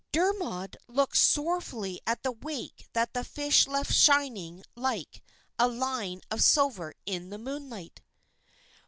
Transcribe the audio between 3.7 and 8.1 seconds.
shining like a line of silver in the moonlight.